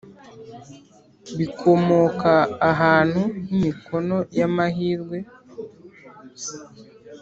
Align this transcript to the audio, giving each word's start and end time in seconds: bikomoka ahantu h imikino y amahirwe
bikomoka 1.37 2.33
ahantu 2.71 3.21
h 3.29 3.31
imikino 3.59 4.17
y 4.37 4.41
amahirwe 4.47 5.17